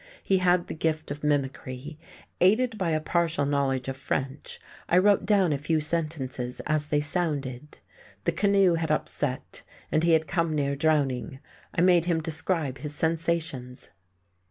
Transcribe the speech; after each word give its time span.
He 0.23 0.39
had 0.39 0.65
the 0.65 0.73
gift 0.73 1.11
of 1.11 1.23
mimicry: 1.23 1.99
aided 2.39 2.75
by 2.79 2.89
a 2.89 2.99
partial 2.99 3.45
knowledge 3.45 3.87
of 3.87 3.95
French 3.95 4.59
I 4.89 4.97
wrote 4.97 5.27
down 5.27 5.53
a 5.53 5.59
few 5.59 5.79
sentences 5.79 6.59
as 6.65 6.87
they 6.87 6.99
sounded. 7.01 7.77
The 8.23 8.31
canoe 8.31 8.73
had 8.73 8.89
upset 8.89 9.61
and 9.91 10.03
he 10.03 10.13
had 10.13 10.25
come 10.25 10.55
near 10.55 10.75
drowning. 10.75 11.39
I 11.75 11.81
made 11.81 12.05
him 12.05 12.19
describe 12.19 12.79
his 12.79 12.95
sensations. 12.95 13.91